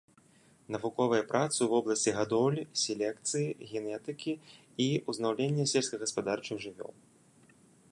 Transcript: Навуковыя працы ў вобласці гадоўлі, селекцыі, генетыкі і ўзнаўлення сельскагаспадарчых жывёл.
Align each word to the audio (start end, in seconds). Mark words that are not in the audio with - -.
Навуковыя 0.75 1.25
працы 1.31 1.53
ў 1.63 1.67
вобласці 1.73 2.13
гадоўлі, 2.19 2.63
селекцыі, 2.85 3.57
генетыкі 3.73 4.33
і 4.89 4.89
ўзнаўлення 5.13 5.69
сельскагаспадарчых 5.77 6.57
жывёл. 6.65 6.93